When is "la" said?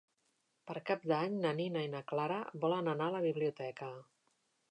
3.19-3.23